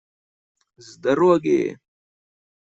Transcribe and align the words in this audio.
С 0.85 0.97
дороги! 0.97 1.77